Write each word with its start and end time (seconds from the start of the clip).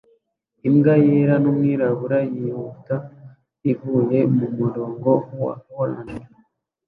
Imbwa 0.67 0.93
yera 1.05 1.35
numwirabura 1.43 2.17
yihuta 2.33 2.95
ivuye 3.71 4.19
mumurongo 4.35 5.11
wa 5.43 5.53
orange 5.81 6.19